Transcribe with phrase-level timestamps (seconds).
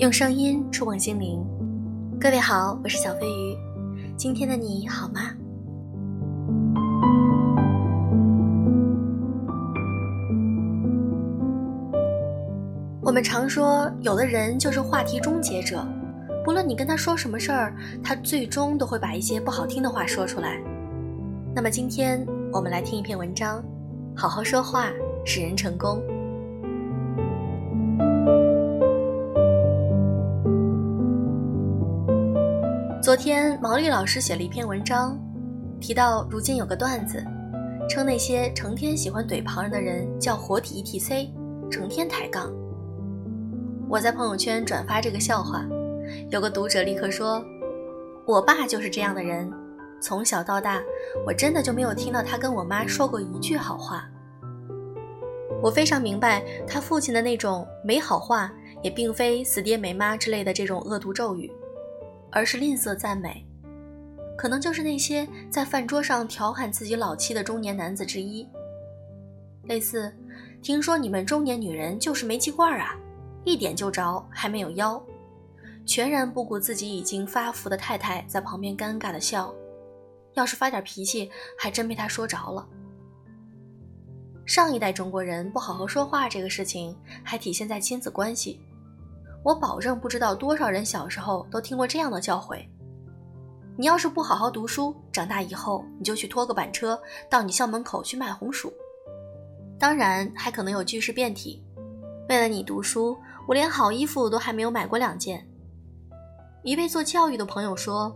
[0.00, 1.38] 用声音触碰心灵，
[2.18, 3.54] 各位好，我是小飞鱼。
[4.16, 5.20] 今天的你好吗？
[13.02, 15.86] 我们常说，有的人就是话题终结者，
[16.46, 20.58] 不论你跟他说什么事儿，他最终都会把一些不好听的话说出来。
[21.54, 23.62] 那么今天我们来听一篇文章，
[24.16, 24.86] 好好说话
[25.26, 26.02] 使人成功。
[33.10, 35.18] 昨天毛利老师写了一篇文章，
[35.80, 37.20] 提到如今有个段子，
[37.88, 41.28] 称那些成天喜欢怼旁人的人叫活体 ETC，
[41.68, 42.52] 成天抬杠。
[43.88, 45.66] 我在朋友圈转发这个笑话，
[46.30, 47.44] 有个读者立刻说
[48.24, 49.52] ：“我爸就是这样的人，
[50.00, 50.80] 从小到大，
[51.26, 54.08] 我真的就没有听到他跟我妈说过一句好话。”
[55.60, 58.52] 我非常明白他父亲的那种没好话，
[58.84, 61.50] 也并非死爹没妈之类的这种恶毒咒语。
[62.30, 63.44] 而是吝啬赞美，
[64.36, 68.48] 可能就是那些在饭桌上调侃自己老妻的中年男子之一。
[69.64, 70.12] 类似，
[70.62, 72.96] 听说你们中年女人就是煤气罐啊，
[73.44, 75.02] 一点就着，还没有腰，
[75.84, 79.54] 全然不顾自己已经发福的太太在旁边尴尬的笑。
[80.34, 82.66] 要是发点脾气，还真被他说着了。
[84.46, 88.60] 上一代中国人不好好说话这个事情，还体现在亲子关系。
[89.42, 92.66] 我保证，不知道多少人小时候都听过这样的教诲：
[93.76, 98.70] 你要是不好好读书，长大以后你就去拖个板车到你校门口去卖红薯。
[99.78, 101.64] 当然，还可能有句式变体：
[102.28, 103.16] 为了你读书，
[103.48, 105.42] 我连好衣服都还没有买过两件。
[106.62, 108.14] 一位做教育的朋友说：“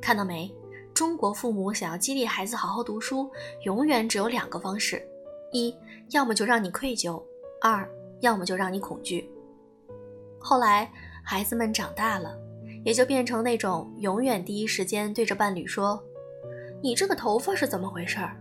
[0.00, 0.50] 看到没？
[0.94, 3.30] 中国父母想要激励孩子好好读书，
[3.64, 5.06] 永远只有两个方式：
[5.52, 5.76] 一，
[6.12, 7.22] 要么就让你愧疚；
[7.60, 7.86] 二，
[8.20, 9.30] 要么就让你恐惧。”
[10.46, 10.92] 后来，
[11.22, 12.36] 孩子们长大了，
[12.84, 15.98] 也就变成那种永远第一时间对着伴侣说
[16.84, 18.36] ：“你这个头发是怎么回事儿？”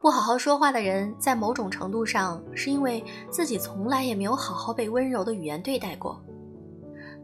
[0.00, 6.18] 不好好说话的人，在某种程度上，是因为自己从来也没有好好被温柔的语言对待过。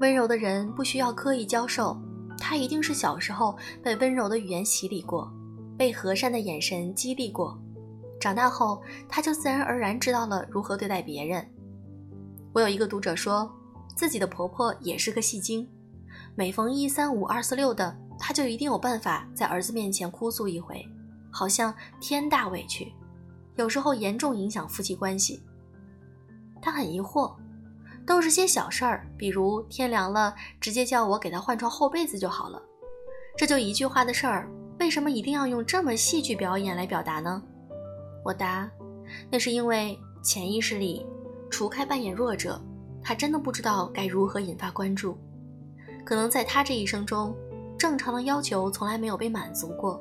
[0.00, 1.96] 温柔的人不需要刻意教授，
[2.38, 5.32] 他一定是小时候被温柔的语言洗礼过。
[5.76, 7.58] 被和善的眼神激励过，
[8.20, 11.46] 长大后他就自然而然知道了如何对待别人。
[12.52, 13.52] 我有一个读者说，
[13.96, 15.68] 自己的婆婆也是个戏精，
[16.36, 20.86] 每逢一三五二四六的，她就一定有办法在儿子面前哭诉一回，
[21.32, 22.92] 好像天大委屈，
[23.56, 25.42] 有时候严重影响夫妻关系。
[26.62, 27.34] 他很疑惑，
[28.06, 32.62] 都是些小事儿，比如天凉了，直接叫我给他换床厚被子就好了，
[33.36, 34.48] 这就一句话的事儿。
[34.84, 37.42] 为什么一定要用这么戏剧表演来表达呢？
[38.22, 38.70] 我答，
[39.30, 41.06] 那是因为潜意识里，
[41.50, 42.60] 除开扮演弱者，
[43.02, 45.16] 他真的不知道该如何引发关注。
[46.04, 47.34] 可能在他这一生中，
[47.78, 49.98] 正常的要求从来没有被满足过，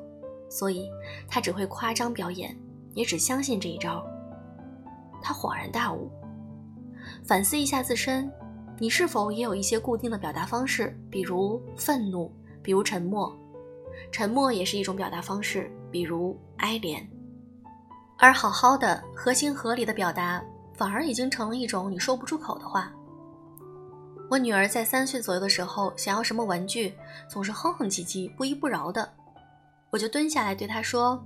[0.50, 0.90] 所以
[1.30, 2.54] 他只会夸张表演，
[2.94, 4.06] 也只相信这一招。
[5.22, 6.12] 他恍然大悟，
[7.24, 8.30] 反思一下自身，
[8.78, 10.94] 你是否也有一些固定的表达方式？
[11.10, 12.30] 比如愤怒，
[12.62, 13.34] 比如沉默。
[14.12, 17.06] 沉默也是一种表达方式，比如哀怜，
[18.18, 20.44] 而好好的、合情合理的表达，
[20.76, 22.92] 反而已经成了一种你说不出口的话。
[24.30, 26.96] 我女儿在三岁左右的时候，想要什么玩具，
[27.30, 29.14] 总是哼哼唧唧、不依不饶的，
[29.92, 31.24] 我就蹲下来对她说：“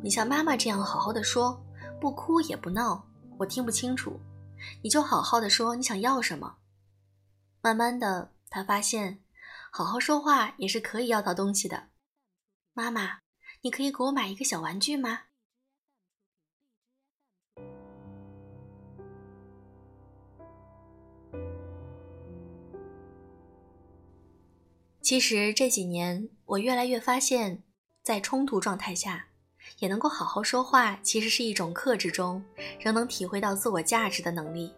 [0.00, 1.60] 你像妈妈这样好好的说，
[2.00, 3.04] 不哭也不闹，
[3.36, 4.18] 我听不清楚，
[4.82, 6.54] 你就好好的说你想要什么。”
[7.60, 9.18] 慢慢的，她发现，
[9.70, 11.88] 好好说话也是可以要到东西的。
[12.78, 13.18] 妈妈，
[13.62, 15.22] 你可以给我买一个小玩具吗？
[25.02, 27.64] 其实这几年，我越来越发现，
[28.04, 29.30] 在冲突状态下，
[29.80, 32.40] 也能够好好说话，其实是一种克制中
[32.78, 34.72] 仍能体会到自我价值的能力。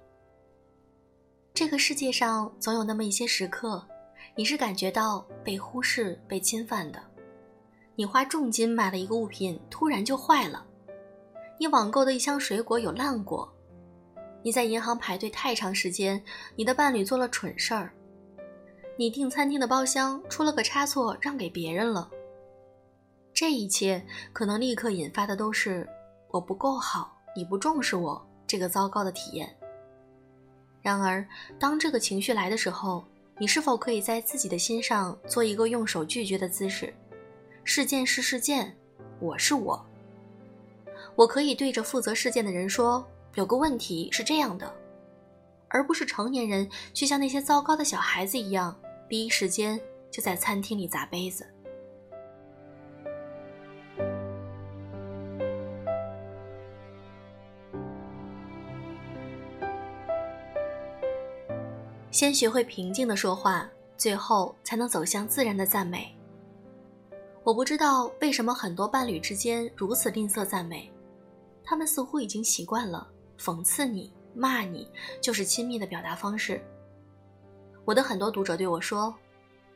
[1.53, 3.87] 这个世界上总有那么一些时刻，
[4.35, 7.10] 你是感觉到被忽视、被侵犯的。
[7.97, 10.65] 你花重金买了一个物品，突然就坏了；
[11.59, 13.47] 你网购的一箱水果有烂果；
[14.43, 16.23] 你在银行排队太长时间，
[16.57, 17.91] 你的伴侣做了蠢事儿；
[18.97, 22.11] 你订餐厅的包厢出了个差错，让给别人了。
[23.35, 25.87] 这一切可能立刻引发的都是
[26.31, 29.55] “我不够好，你不重视我”这个糟糕的体验。
[30.83, 31.27] 然而，
[31.59, 33.05] 当这个情绪来的时候，
[33.39, 36.93] 你是否可以在自己的心上做一个用手拒绝的姿势？
[37.65, 38.77] 事件是事件，
[39.21, 39.85] 我是我。
[41.15, 44.73] 我可以对着负责事件的人说：“有个问题是这样的。”
[45.69, 48.77] 而不是成年人去像那些糟糕的小孩子一样，
[49.09, 49.81] 第一时间
[50.11, 51.47] 就在餐厅里砸杯子。
[62.11, 66.13] 先学会平静的说话，最后才能走向自然的赞美。
[67.43, 70.91] 我不知道为什么很多伴侣之间如此吝啬赞美，
[71.65, 73.07] 他们似乎已经习惯了
[73.39, 74.13] 讽刺你。
[74.33, 74.89] 骂你
[75.21, 76.63] 就是亲密的表达方式。
[77.85, 79.13] 我的很多读者对我说，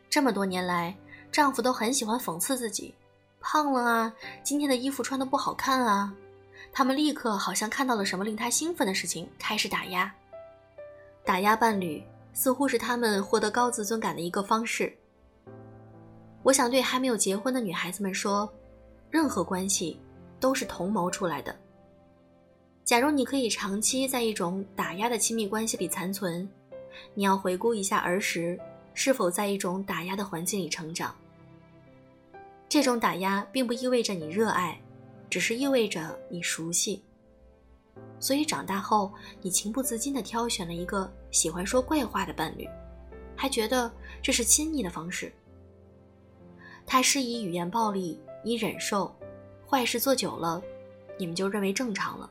[0.09, 0.97] 这么多年来，
[1.33, 2.95] 丈夫都很喜欢讽刺自己，
[3.41, 4.15] 胖了啊，
[4.45, 6.15] 今天的衣服穿的不好看啊。
[6.73, 10.15] 他们立刻好像看到了什么令他兴奋的事情，开始打压。
[11.25, 12.01] 打压伴侣
[12.33, 14.97] 似乎是他们获得高自尊感的一个方式。
[16.45, 18.47] 我想对还没有结婚的女孩子们说，
[19.11, 19.99] 任何关系
[20.39, 21.57] 都是同谋出来的。
[22.85, 26.47] 假如你可以长期在一种打压的亲密关系里残存，
[27.15, 28.61] 你要回顾一下儿时
[28.93, 31.17] 是否在一种打压的环境里成长。
[32.69, 34.79] 这种打压并不意味着你热爱，
[35.31, 37.03] 只是意味着你熟悉。
[38.21, 42.69] 所以长大后，你情不自禁地挑选了一个喜欢说怪话的伴侣，
[43.35, 43.91] 还觉得
[44.21, 45.33] 这是亲密的方式。
[46.87, 49.15] 他施以语言暴力，你忍受，
[49.67, 50.63] 坏事做久了，
[51.19, 52.31] 你们就认为正常了。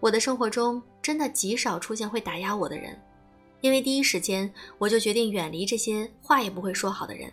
[0.00, 2.98] 我的生活中真的极少出现会打压我的人，
[3.60, 7.32] 因为第一时间我就决定远离这些话也不会说好的人。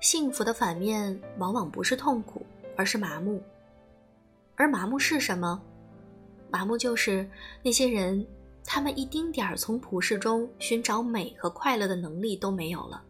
[0.00, 2.44] 幸福的反面往往不是痛苦，
[2.76, 3.42] 而是麻木。
[4.54, 5.60] 而麻木是什么？
[6.50, 7.28] 麻木就是
[7.62, 8.26] 那些人，
[8.64, 13.02] 他们一丁点儿从普世中寻找美和快乐的能力都没有了。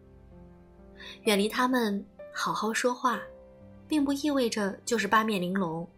[1.24, 3.20] 远离他们，好好说话，
[3.88, 5.88] 并不意味着就是八面玲珑。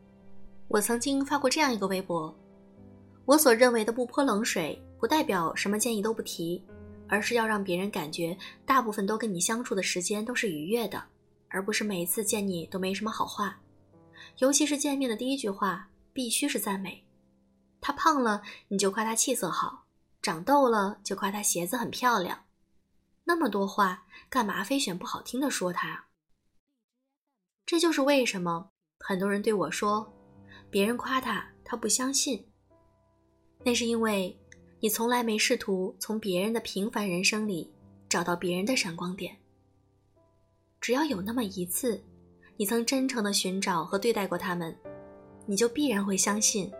[0.69, 2.35] 我曾经发过这样一个微博：
[3.25, 6.63] 我所认为的不泼冷水，不代表什么建议都不提，
[7.09, 11.03] 而是要让别人感觉大部分都跟你相处的时间都是愉悦的，
[11.49, 13.59] 而不是每次见你都没什么好话。
[14.39, 17.05] 尤其是见面的第一句话，必须是赞美。
[17.81, 19.85] 他胖了，你就夸他气色好；
[20.21, 22.39] 长痘了，就夸他鞋子很漂亮。
[23.29, 26.07] 那么多话，干嘛非选不好听的说他？
[27.67, 28.71] 这就是为什么
[29.01, 30.15] 很多人对我说。
[30.71, 32.43] 别人夸他，他不相信。
[33.63, 34.35] 那是因为
[34.81, 37.71] 你从来没试图从别人的平凡人生里
[38.09, 39.37] 找到别人的闪光点。
[40.81, 42.03] 只要有那么一次，
[42.57, 44.75] 你曾真诚的寻找和对待过他们，
[45.45, 46.73] 你就必然会相信。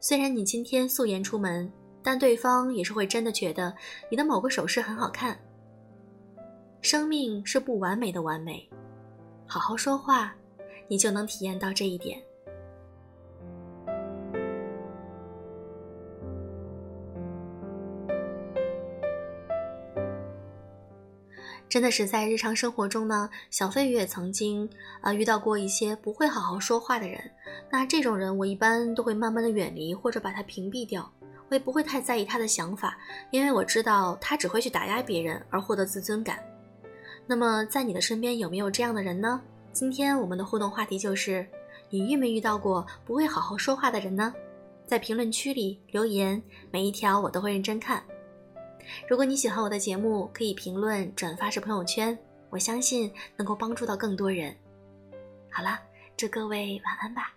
[0.00, 1.70] 虽然你今天素颜出门，
[2.02, 3.76] 但对方也是会真的觉得
[4.10, 5.38] 你的某个首饰很好看。
[6.82, 8.68] 生命是不完美的完美，
[9.46, 10.34] 好好说话，
[10.88, 12.20] 你就能体验到这一点。
[21.68, 24.68] 真的是在日常生活中呢，小飞鱼也曾经
[25.00, 27.18] 啊遇到过一些不会好好说话的人。
[27.70, 31.08] 那这种人，我一般都会慢慢的远离或者把他屏蔽掉，
[31.48, 32.98] 我也不会太在意他的想法，
[33.30, 36.42] 因为我知道他只会去打压别人而获得自尊感。
[37.26, 39.40] 那么在你的身边有没有这样的人呢？
[39.72, 41.46] 今天我们的互动话题就是：
[41.88, 44.34] 你遇没遇到过不会好好说话的人呢？
[44.86, 48.02] 在评论区里留言，每一条我都会认真看。
[49.08, 52.18] 如果你喜欢我的节目，可以评论、转发至朋友圈，
[52.50, 54.54] 我相信能够帮助到更多人。
[55.50, 55.78] 好了，
[56.16, 57.32] 祝各位晚安吧。